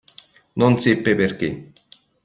Non 0.53 0.79
seppe 0.79 1.13
perché. 1.13 1.73